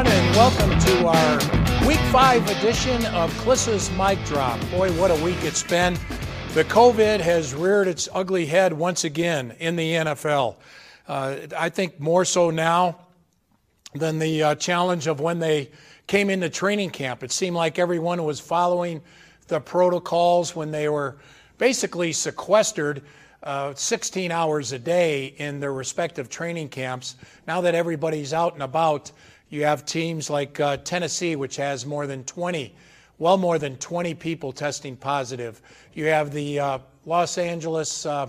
[0.00, 4.58] everyone, and welcome to our Week 5 edition of Klis's Mic Drop.
[4.70, 5.94] Boy, what a week it's been.
[6.54, 10.56] The COVID has reared its ugly head once again in the NFL.
[11.06, 12.98] Uh, I think more so now
[13.94, 15.70] than the uh, challenge of when they
[16.06, 17.22] came into training camp.
[17.22, 19.02] It seemed like everyone was following
[19.48, 21.18] the protocols when they were
[21.58, 23.02] basically sequestered
[23.42, 27.16] uh, 16 hours a day in their respective training camps.
[27.46, 29.12] Now that everybody's out and about,
[29.50, 32.72] you have teams like uh, Tennessee, which has more than 20,
[33.18, 35.60] well more than 20 people testing positive.
[35.92, 38.28] You have the uh, Los Angeles, uh,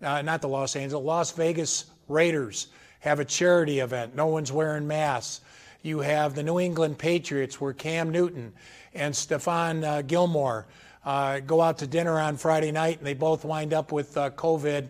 [0.00, 2.68] uh, not the Los Angeles, Las Vegas Raiders
[3.00, 4.14] have a charity event.
[4.14, 5.40] No one's wearing masks.
[5.82, 8.52] You have the New England Patriots, where Cam Newton
[8.94, 10.66] and Stephon uh, Gilmore
[11.04, 14.88] uh, go out to dinner on Friday night, and they both wind up with COVID.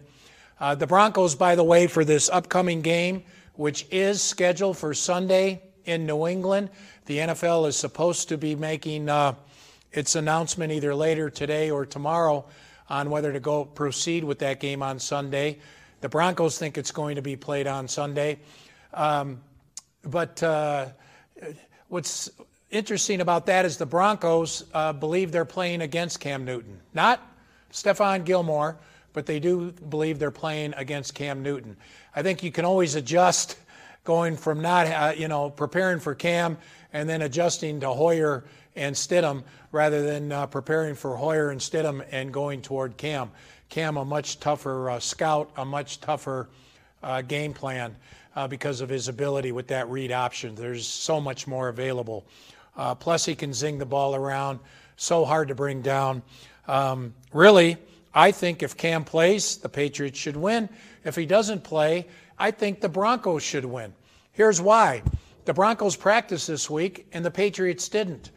[0.78, 3.24] The Broncos, by the way, for this upcoming game,
[3.54, 6.70] which is scheduled for Sunday in New England,
[7.06, 9.34] the NFL is supposed to be making uh,
[9.92, 12.44] its announcement either later today or tomorrow
[12.88, 15.58] on whether to go proceed with that game on Sunday.
[16.00, 18.38] The Broncos think it's going to be played on Sunday.
[18.92, 19.40] Um,
[20.02, 20.86] but uh,
[21.88, 22.30] what's
[22.70, 26.80] interesting about that is the Broncos uh, believe they're playing against Cam Newton.
[26.92, 27.20] Not
[27.72, 28.76] Stephon Gilmore,
[29.14, 31.76] but they do believe they're playing against Cam Newton.
[32.14, 33.56] I think you can always adjust
[34.04, 36.58] going from not, uh, you know, preparing for Cam
[36.92, 38.44] and then adjusting to Hoyer
[38.76, 43.30] and Stidham rather than uh, preparing for Hoyer and Stidham and going toward Cam.
[43.70, 46.48] Cam, a much tougher uh, scout, a much tougher
[47.02, 47.96] uh, game plan
[48.36, 50.54] uh, because of his ability with that read option.
[50.54, 52.26] There's so much more available.
[52.76, 54.58] Uh, plus, he can zing the ball around.
[54.96, 56.22] So hard to bring down.
[56.66, 57.78] Um, really,
[58.14, 60.68] I think if Cam plays, the Patriots should win.
[61.04, 62.06] If he doesn't play,
[62.38, 63.92] I think the Broncos should win.
[64.32, 65.02] Here's why
[65.44, 68.30] the Broncos practiced this week, and the Patriots didn't.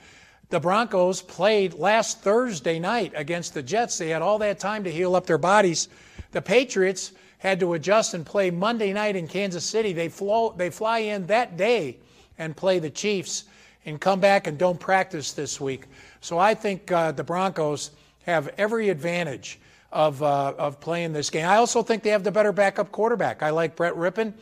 [0.49, 3.97] The Broncos played last Thursday night against the Jets.
[3.97, 5.89] They had all that time to heal up their bodies.
[6.31, 9.94] The Patriots had to adjust and play Monday night in Kansas City.
[9.94, 11.97] They, flow, they fly in that day
[12.38, 13.45] and play the Chiefs
[13.85, 15.85] and come back and don't practice this week.
[16.21, 17.91] So I think uh, the Broncos
[18.25, 19.59] have every advantage
[19.91, 21.47] of, uh, of playing this game.
[21.47, 23.41] I also think they have the better backup quarterback.
[23.41, 24.33] I like Brett Rypien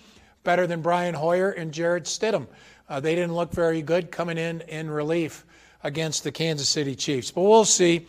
[0.44, 2.48] better than Brian Hoyer and Jarrett Stidham.
[2.88, 5.46] Uh, they didn't look very good coming in in relief
[5.84, 7.32] against the Kansas City Chiefs.
[7.32, 8.08] But we'll see.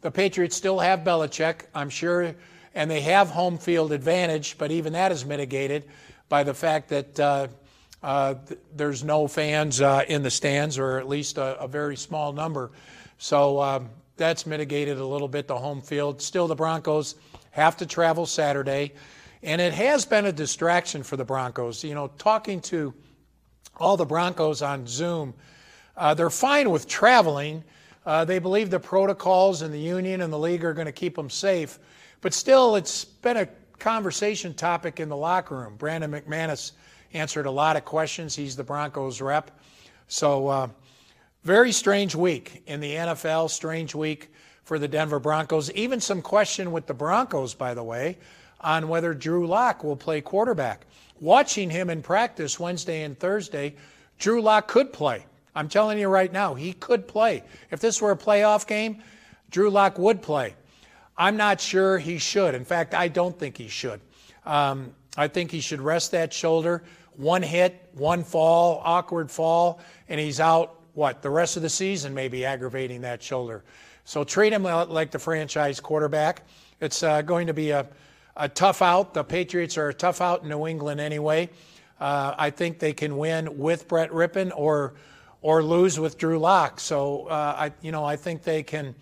[0.00, 2.34] The Patriots still have Belichick, I'm sure,
[2.74, 5.84] and they have home field advantage, but even that is mitigated
[6.28, 7.48] by the fact that uh,
[8.02, 8.34] uh,
[8.74, 12.70] there's no fans uh, in the stands, or at least a, a very small number.
[13.16, 16.22] So um, that's mitigated a little bit the home field.
[16.22, 17.16] Still, the Broncos
[17.50, 18.92] have to travel Saturday,
[19.42, 21.82] and it has been a distraction for the Broncos.
[21.82, 22.94] You know, talking to
[23.78, 25.34] all the Broncos on Zoom,
[25.96, 27.64] uh, they're fine with traveling.
[28.06, 31.16] Uh, they believe the protocols and the union and the league are going to keep
[31.16, 31.78] them safe.
[32.20, 33.48] But still, it's been a
[33.78, 35.76] conversation topic in the locker room.
[35.76, 36.72] Brandon McManus
[37.12, 38.34] answered a lot of questions.
[38.34, 39.50] He's the Broncos rep.
[40.08, 40.68] So, uh,
[41.44, 44.32] very strange week in the NFL, strange week
[44.64, 45.70] for the Denver Broncos.
[45.72, 48.16] Even some question with the Broncos, by the way,
[48.60, 50.86] on whether Drew Lock will play quarterback.
[51.20, 53.76] Watching him in practice Wednesday and Thursday,
[54.18, 55.26] Drew Lock could play.
[55.54, 57.44] I'm telling you right now, he could play.
[57.70, 59.02] If this were a playoff game,
[59.50, 60.54] Drew Lock would play.
[61.16, 62.54] I'm not sure he should.
[62.54, 64.00] In fact, I don't think he should.
[64.46, 66.82] Um, I think he should rest that shoulder
[67.16, 72.14] one hit, one fall, awkward fall, and he's out, what, the rest of the season,
[72.14, 73.64] may be aggravating that shoulder.
[74.04, 76.42] So treat him like the franchise quarterback.
[76.80, 77.86] It's uh, going to be a,
[78.36, 79.14] a tough out.
[79.14, 81.48] The Patriots are a tough out in New England anyway.
[82.00, 84.94] Uh, I think they can win with Brett Rypien or
[85.40, 86.80] or lose with Drew Lock.
[86.80, 88.94] So uh, I, you know, I think they can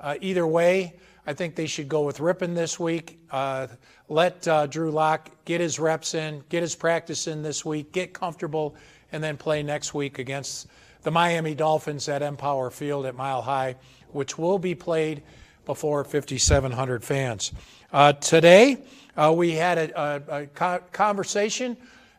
[0.00, 0.94] uh, either way.
[1.26, 3.20] I think they should go with Rypien this week.
[3.30, 3.66] Uh,
[4.08, 8.14] let uh, Drew Lock get his reps in, get his practice in this week, get
[8.14, 8.74] comfortable,
[9.12, 10.68] and then play next week against
[11.02, 13.76] the Miami Dolphins at Empower Field at Mile High,
[14.10, 15.22] which will be played
[15.64, 17.52] before 5,700 fans.
[17.92, 18.78] Uh, today,
[19.16, 21.76] uh, we had a, a, a conversation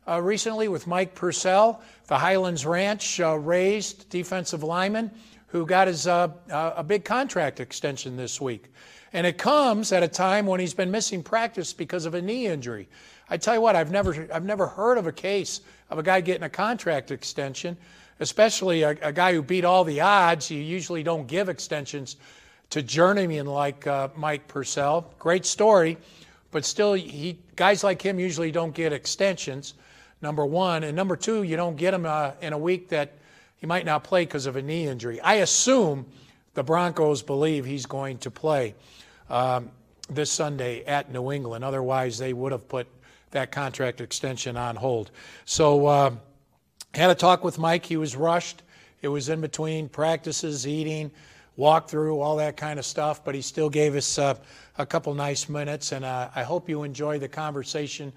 [0.08, 5.12] uh, recently with Mike Purcell, the Highlands Ranch uh, raised defensive lineman
[5.48, 8.72] who got his uh, a big contract extension this week.
[9.14, 12.48] And it comes at a time when he's been missing practice because of a knee
[12.48, 12.90] injury.
[13.30, 16.22] I tell you what, I've never, I've never heard of a case of a guy
[16.22, 17.78] getting a contract extension,
[18.20, 20.50] especially a, a guy who beat all the odds.
[20.50, 22.18] You usually don't give extensions
[22.70, 25.14] to journeymen like uh, Mike Purcell.
[25.20, 25.98] Great story,
[26.52, 29.74] but still, he, guys like him usually don't get extensions.
[30.24, 30.84] number one.
[30.84, 33.12] And number two, you don't get him uh, in a week that
[33.58, 35.22] he might not play because of a knee injury.
[35.22, 36.06] I assume
[36.56, 38.74] the Broncos believe he's going to play
[39.30, 39.70] um,
[40.10, 41.64] this Sunday at New England.
[41.64, 42.88] Otherwise, they would have put
[43.32, 45.12] that contract extension on hold.
[45.46, 46.12] So, uh,
[46.94, 47.86] had a talk with Mike.
[47.86, 48.62] He was rushed.
[49.02, 51.12] It was in between practices, eating,
[51.58, 54.36] walk through, all that kind of stuff, but he still gave us uh,
[54.78, 55.92] a couple nice minutes.
[55.92, 58.14] And uh, I hope you enjoy the conversation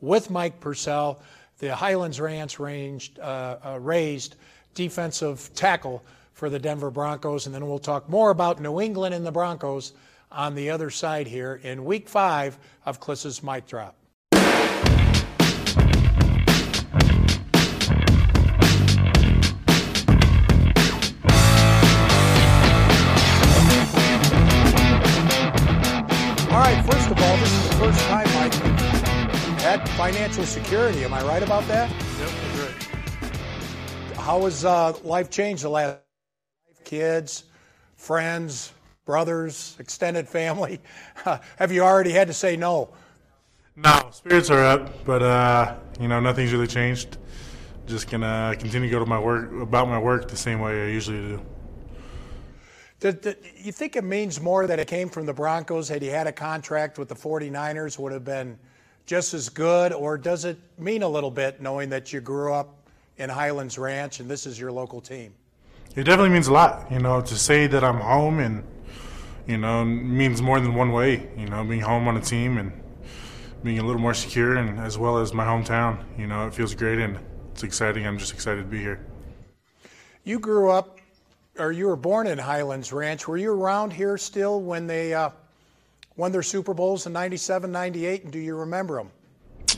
[0.00, 1.20] with Mike Purcell,
[1.58, 4.36] the Highlands Ranch ranged, uh, uh, raised
[4.74, 7.46] defensive tackle for the Denver Broncos.
[7.46, 9.92] And then we'll talk more about New England and the Broncos
[10.32, 12.56] on the other side here in week five
[12.86, 13.99] of Klis's Mic Drop.
[27.20, 28.54] Right, first of all, this is the first time Mike
[29.60, 31.04] had financial security.
[31.04, 31.90] Am I right about that?
[31.90, 34.16] Yep, that's right.
[34.16, 35.98] How has uh, life changed the last
[36.84, 37.44] kids,
[37.96, 38.72] friends,
[39.04, 40.80] brothers, extended family?
[41.56, 42.90] Have you already had to say no?
[43.76, 47.18] No, spirits are up, but uh, you know nothing's really changed.
[47.86, 50.88] Just gonna continue to go to my work about my work the same way I
[50.88, 51.46] usually do.
[53.00, 55.88] Did, did you think it means more that it came from the Broncos?
[55.88, 58.58] Had he had a contract with the 49ers, would have been
[59.06, 62.76] just as good, or does it mean a little bit knowing that you grew up
[63.16, 65.32] in Highlands Ranch and this is your local team?
[65.96, 66.92] It definitely means a lot.
[66.92, 68.62] You know, to say that I'm home and
[69.46, 71.30] you know means more than one way.
[71.36, 72.70] You know, being home on a team and
[73.64, 76.04] being a little more secure, and as well as my hometown.
[76.18, 77.18] You know, it feels great and
[77.52, 78.06] it's exciting.
[78.06, 79.04] I'm just excited to be here.
[80.22, 80.99] You grew up
[81.60, 83.28] or you were born in Highlands Ranch.
[83.28, 85.30] Were you around here still when they uh,
[86.16, 88.24] won their Super Bowls in 97, 98?
[88.24, 89.10] And do you remember them?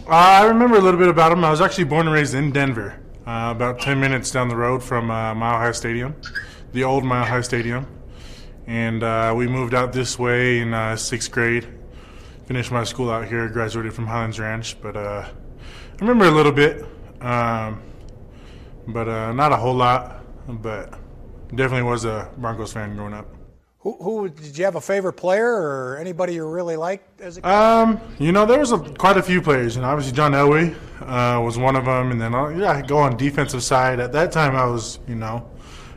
[0.06, 1.44] Uh, I remember a little bit about them.
[1.44, 4.82] I was actually born and raised in Denver, uh, about 10 minutes down the road
[4.82, 6.14] from uh, Mile High Stadium,
[6.72, 7.86] the old Mile High Stadium.
[8.66, 11.66] And uh, we moved out this way in uh, sixth grade.
[12.46, 14.80] Finished my school out here, graduated from Highlands Ranch.
[14.80, 15.28] But I
[16.00, 16.84] remember a little bit,
[17.20, 17.82] um,
[18.86, 20.24] but not a whole lot.
[20.48, 20.94] But
[21.54, 23.26] definitely was a Broncos fan growing up.
[23.82, 27.40] Who, who did you have a favorite player or anybody you really liked as a
[27.40, 27.48] kid?
[27.48, 29.74] Um, you know, there was a, quite a few players.
[29.74, 32.82] You know, obviously John Elway uh, was one of them, and then uh, yeah, I
[32.82, 33.98] go on defensive side.
[33.98, 35.50] At that time, I was you know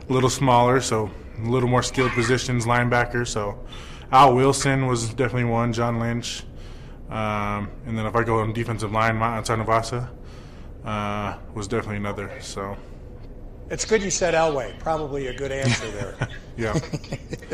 [0.08, 1.08] a little smaller, so
[1.38, 3.26] a little more skilled positions, linebacker.
[3.26, 3.64] So
[4.10, 5.72] Al Wilson was definitely one.
[5.72, 6.42] John Lynch,
[7.08, 10.08] um, and then if I go on defensive line, Ma'a
[10.84, 12.32] uh, was definitely another.
[12.40, 12.76] So.
[13.68, 14.78] It's good you said Elway.
[14.78, 16.28] Probably a good answer there.
[16.56, 16.78] yeah.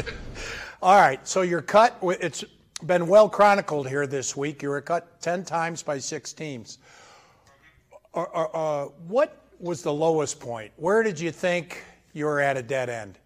[0.82, 1.26] All right.
[1.26, 1.96] So you're cut.
[2.02, 2.44] It's
[2.84, 4.62] been well chronicled here this week.
[4.62, 6.78] You were cut 10 times by six teams.
[8.14, 10.70] Uh, uh, what was the lowest point?
[10.76, 11.82] Where did you think
[12.12, 13.18] you were at a dead end?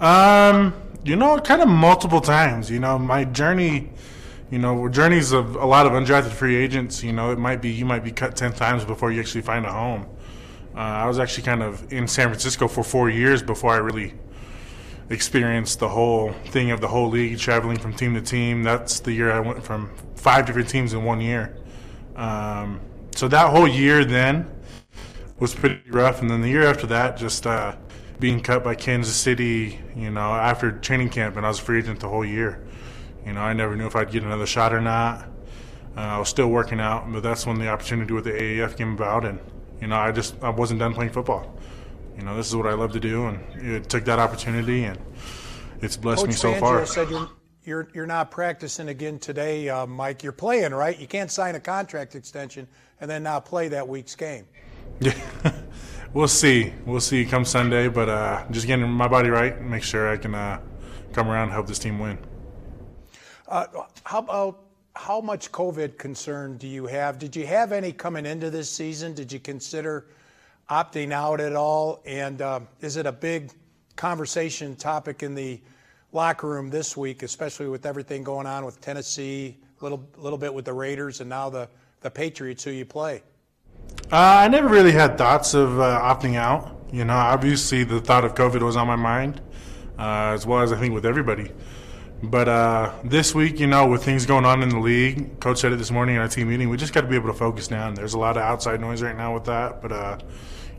[0.00, 0.72] Um,
[1.04, 2.70] you know, kind of multiple times.
[2.70, 3.90] You know, my journey,
[4.50, 7.02] you know, journeys of a lot of undrafted free agents.
[7.02, 9.66] You know, it might be you might be cut ten times before you actually find
[9.66, 10.06] a home.
[10.76, 14.12] Uh, I was actually kind of in San Francisco for four years before I really
[15.08, 18.62] experienced the whole thing of the whole league, traveling from team to team.
[18.62, 21.56] That's the year I went from five different teams in one year.
[22.14, 22.80] Um,
[23.14, 24.50] so that whole year then
[25.38, 27.76] was pretty rough, and then the year after that, just uh,
[28.18, 31.78] being cut by Kansas City, you know, after training camp, and I was a free
[31.78, 32.66] agent the whole year.
[33.24, 35.26] You know, I never knew if I'd get another shot or not.
[35.96, 38.92] Uh, I was still working out, but that's when the opportunity with the AAF came
[38.92, 39.40] about, and
[39.80, 41.56] you know, I just I wasn't done playing football.
[42.16, 44.98] You know, this is what I love to do, and it took that opportunity, and
[45.82, 46.86] it's blessed Coach me so Fangio far.
[46.86, 47.28] Said you're,
[47.64, 50.22] you're you're not practicing again today, uh, Mike.
[50.22, 50.98] You're playing, right?
[50.98, 52.66] You can't sign a contract extension
[53.00, 54.46] and then not play that week's game.
[55.00, 55.14] Yeah,
[56.14, 56.72] we'll see.
[56.86, 60.34] We'll see come Sunday, but uh, just getting my body right, make sure I can
[60.34, 60.60] uh,
[61.12, 62.18] come around and help this team win.
[63.46, 63.66] Uh,
[64.04, 64.65] how about
[64.96, 67.18] how much COVID concern do you have?
[67.18, 69.14] Did you have any coming into this season?
[69.14, 70.06] Did you consider
[70.70, 72.02] opting out at all?
[72.06, 73.52] And uh, is it a big
[73.94, 75.60] conversation topic in the
[76.12, 80.52] locker room this week, especially with everything going on with Tennessee, a little, little bit
[80.52, 81.68] with the Raiders, and now the,
[82.00, 83.22] the Patriots who you play?
[84.10, 86.74] Uh, I never really had thoughts of uh, opting out.
[86.90, 89.42] You know, obviously the thought of COVID was on my mind,
[89.98, 91.52] uh, as well as I think with everybody.
[92.22, 95.72] But uh, this week, you know, with things going on in the league, coach said
[95.72, 96.70] it this morning in our team meeting.
[96.70, 97.94] We just got to be able to focus down.
[97.94, 100.18] There's a lot of outside noise right now with that, but uh,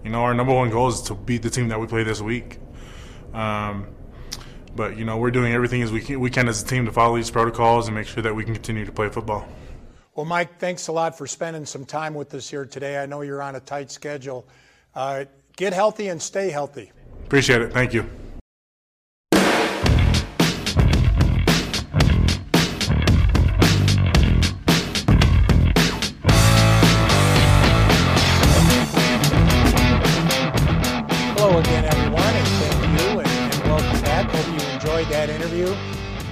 [0.03, 2.21] you know, our number one goal is to beat the team that we play this
[2.21, 2.57] week.
[3.33, 3.87] Um,
[4.75, 6.91] but you know, we're doing everything as we can, we can as a team to
[6.91, 9.47] follow these protocols and make sure that we can continue to play football.
[10.15, 12.97] Well, Mike, thanks a lot for spending some time with us here today.
[12.97, 14.47] I know you're on a tight schedule.
[14.95, 15.25] Uh,
[15.55, 16.91] get healthy and stay healthy.
[17.25, 17.71] Appreciate it.
[17.71, 18.09] Thank you.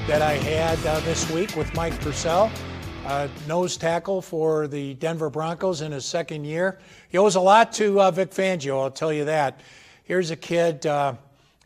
[0.08, 2.52] That I had uh, this week with Mike Purcell
[3.08, 6.78] uh, nose tackle for the Denver Broncos in his second year.
[7.10, 9.62] He owes a lot to uh, Vic Fangio, I'll tell you that.
[10.04, 11.16] Here's a kid, uh,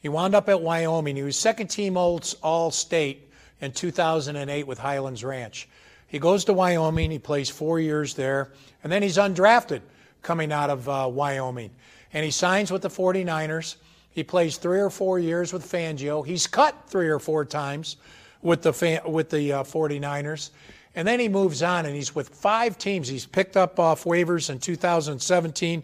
[0.01, 1.17] he wound up at Wyoming.
[1.17, 3.29] He was second team All State
[3.59, 5.67] in 2008 with Highlands Ranch.
[6.07, 8.53] He goes to Wyoming, he plays four years there,
[8.83, 9.81] and then he's undrafted
[10.21, 11.71] coming out of uh, Wyoming.
[12.13, 13.75] And he signs with the 49ers.
[14.11, 16.25] He plays three or four years with Fangio.
[16.25, 17.97] He's cut three or four times
[18.41, 20.51] with the, with the uh, 49ers.
[20.95, 23.07] And then he moves on and he's with five teams.
[23.07, 25.83] He's picked up off waivers in 2017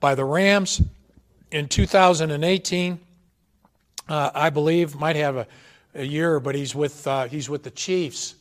[0.00, 0.82] by the Rams.
[1.50, 3.00] In 2018,
[4.08, 5.46] uh, I believe, might have a,
[5.94, 8.34] a year, but he's with, uh, he's with the Chiefs.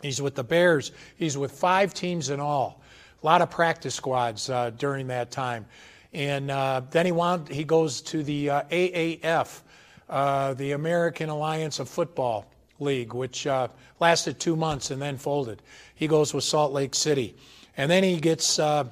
[0.00, 0.92] He's with the Bears.
[1.16, 2.82] He's with five teams in all.
[3.22, 5.66] A lot of practice squads uh, during that time.
[6.12, 9.60] And uh, then he, wound, he goes to the uh, AAF,
[10.08, 12.46] uh, the American Alliance of Football
[12.80, 13.68] League, which uh,
[14.00, 15.62] lasted two months and then folded.
[15.94, 17.36] He goes with Salt Lake City.
[17.76, 18.84] And then he gets uh,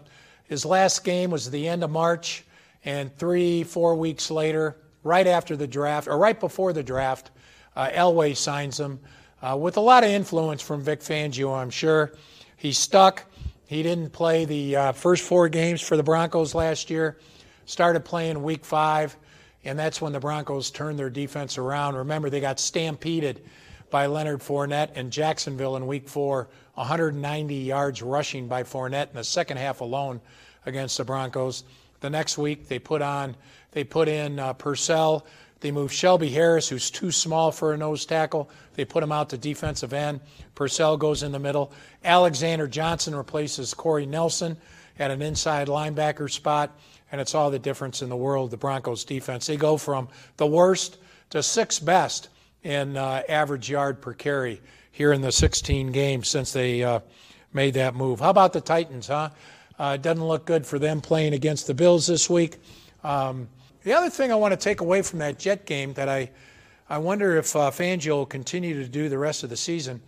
[0.44, 2.44] his last game was the end of March,
[2.84, 7.30] and three, four weeks later, right after the draft, or right before the draft,
[7.76, 9.00] uh, Elway signs him
[9.40, 12.12] uh, with a lot of influence from Vic Fangio, I'm sure.
[12.56, 13.24] He's stuck.
[13.66, 17.18] He didn't play the uh, first four games for the Broncos last year,
[17.64, 19.16] started playing week five,
[19.64, 21.96] and that's when the Broncos turned their defense around.
[21.96, 23.42] Remember, they got stampeded
[23.90, 29.24] by Leonard Fournette in Jacksonville in week four, 190 yards rushing by Fournette in the
[29.24, 30.20] second half alone
[30.66, 31.64] against the Broncos.
[32.00, 33.36] The next week they put on
[33.72, 35.26] they put in uh, Purcell.
[35.60, 38.50] They moved Shelby Harris, who's too small for a nose tackle.
[38.74, 40.20] They put him out to defensive end.
[40.54, 41.72] Purcell goes in the middle.
[42.04, 44.56] Alexander Johnson replaces Corey Nelson
[45.02, 46.78] at an inside linebacker spot,
[47.10, 48.52] and it's all the difference in the world.
[48.52, 50.98] The Broncos defense they go from the worst
[51.30, 52.28] to sixth best
[52.62, 57.00] in uh, average yard per carry here in the 16 games since they uh,
[57.52, 58.20] made that move.
[58.20, 59.30] How about the Titans, huh?
[59.78, 62.58] Uh, it doesn't look good for them playing against the Bills this week.
[63.02, 63.48] Um,
[63.82, 66.30] the other thing I want to take away from that Jet game that I,
[66.88, 70.00] I wonder if uh, Fangio will continue to do the rest of the season,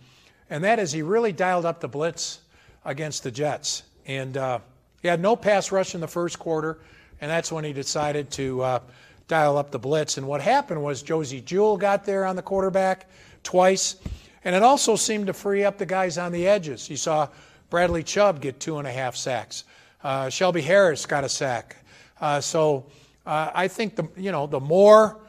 [0.49, 2.39] and that is he really dialed up the blitz
[2.85, 3.83] against the Jets.
[4.05, 4.59] And uh,
[5.05, 6.79] he had no pass rush in the first quarter,
[7.21, 8.79] and that's when he decided to uh,
[9.27, 10.17] dial up the blitz.
[10.17, 13.07] And what happened was Josey Jewell got there on the quarterback
[13.43, 13.97] twice,
[14.43, 16.89] and it also seemed to free up the guys on the edges.
[16.89, 17.29] You saw
[17.69, 19.65] Bradley Chubb get two and a half sacks.
[20.03, 21.75] Uh, Shelby Harris got a sack.
[22.19, 22.87] Uh, so
[23.27, 25.19] uh, I think the you know the more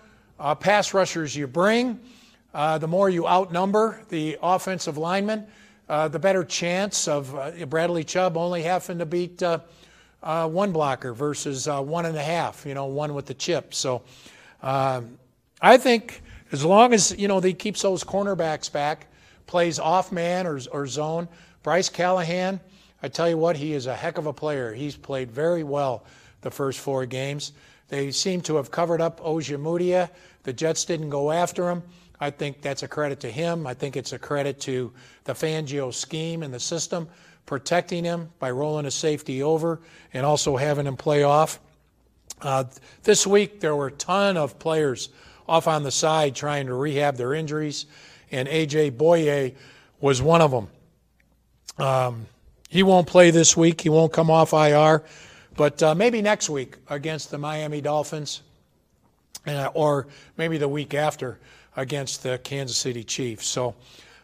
[0.40, 2.00] uh, pass rushers you bring,
[2.54, 5.46] uh, the more you outnumber the offensive linemen,
[5.88, 7.34] uh, the better chance of
[7.68, 12.66] Bradley Chubb only having to beat uh, one blocker versus uh, one and a half,
[12.66, 13.74] you know, one with the chip.
[13.74, 14.02] So
[14.62, 15.18] um,
[15.60, 19.06] I think as long as, you know, he keeps those cornerbacks back,
[19.46, 21.28] plays off man or, or zone,
[21.62, 22.60] Bryce Callahan,
[23.02, 24.72] I tell you what, he is a heck of a player.
[24.72, 26.04] He's played very well
[26.40, 27.52] the first four games.
[27.88, 30.10] They seem to have covered up Ojemudia.
[30.42, 31.82] The Jets didn't go after him.
[32.20, 33.66] I think that's a credit to him.
[33.66, 34.92] I think it's a credit to
[35.24, 37.08] the Fangio scheme and the system
[37.46, 39.80] protecting him by rolling a safety over
[40.12, 41.60] and also having him play off.
[42.42, 42.64] Uh,
[43.04, 45.08] this week, there were a ton of players
[45.48, 47.86] off on the side trying to rehab their injuries,
[48.30, 48.90] and A.J.
[48.90, 49.54] Bouye
[50.00, 50.68] was one of them.
[51.78, 52.26] Um,
[52.68, 53.80] he won't play this week.
[53.80, 55.04] He won't come off IR,
[55.56, 58.42] but uh, maybe next week against the Miami Dolphins,
[59.46, 61.38] uh, or maybe the week after
[61.76, 63.46] against the Kansas City Chiefs.
[63.46, 63.74] So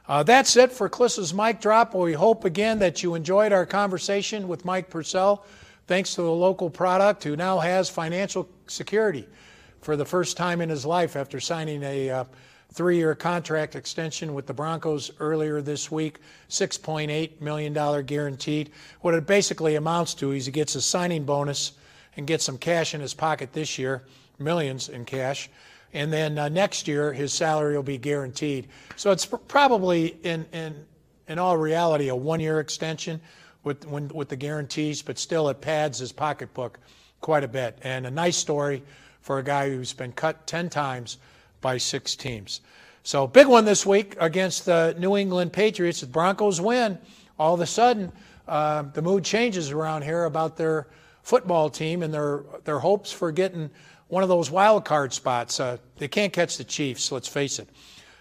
[0.09, 1.95] uh, that's it for Klis's mic drop.
[1.95, 5.45] We hope again that you enjoyed our conversation with Mike Purcell.
[5.87, 9.29] Thanks to the local product who now has financial security
[9.81, 12.25] for the first time in his life after signing a uh,
[12.73, 16.19] three year contract extension with the Broncos earlier this week,
[16.49, 18.71] $6.8 million guaranteed.
[19.01, 21.73] What it basically amounts to is he gets a signing bonus
[22.17, 24.03] and gets some cash in his pocket this year,
[24.39, 25.51] millions in cash
[25.93, 28.69] and then uh, next year his salary will be guaranteed.
[28.97, 30.85] So it's pr- probably in in
[31.29, 33.21] in all reality a one-year extension
[33.65, 36.79] with when, with the guarantees, but still it pads his pocketbook
[37.21, 37.79] quite a bit.
[37.83, 38.83] And a nice story
[39.21, 41.19] for a guy who's been cut 10 times
[41.61, 42.61] by six teams.
[43.05, 46.01] So big one this week against the New England Patriots.
[46.01, 46.99] The Broncos win
[47.39, 48.13] all of a sudden,
[48.47, 50.87] uh, the mood changes around here about their
[51.23, 53.71] football team and their their hopes for getting
[54.13, 55.59] one of those wild card spots.
[55.59, 57.11] Uh, they can't catch the Chiefs.
[57.11, 57.67] Let's face it.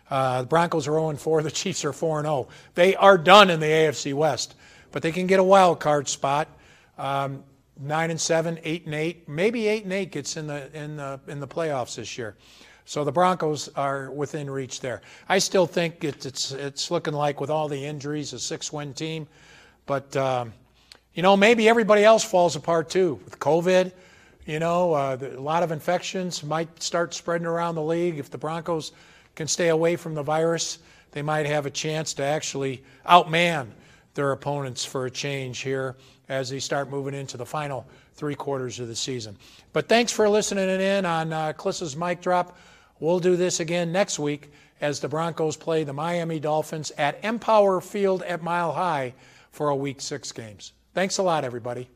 [0.10, 1.41] Uh, the Broncos are 0 4.
[1.43, 2.48] The Chiefs are 4 0.
[2.75, 4.55] They are done in the AFC West,
[4.93, 6.48] but they can get a wild card spot.
[6.98, 7.43] Um,
[7.77, 11.19] nine and seven, eight and eight, maybe eight and eight gets in the in the
[11.27, 12.38] in the playoffs this year.
[12.86, 15.01] So the Broncos are within reach there.
[15.27, 19.27] I still think it's it's, it's looking like with all the injuries, a six-win team,
[19.88, 20.53] but um,
[21.13, 23.91] you know maybe everybody else falls apart too with COVID.
[24.45, 28.38] You know, uh, a lot of infections might start spreading around the league if the
[28.38, 28.91] Broncos
[29.36, 30.79] can stay away from the virus,
[31.12, 33.67] they might have a chance to actually outman
[34.13, 35.95] their opponents for a change here
[36.27, 39.38] as they start moving into the final three quarters of the season.
[39.74, 42.57] But thanks for listening in on uh, Klis's Mic Drop.
[43.00, 47.79] We'll do this again next week as the Broncos play the Miami Dolphins at Empower
[47.81, 49.13] Field at Mile High
[49.51, 50.74] for a Week 6 games.
[50.93, 51.88] Thanks a lot, everybody.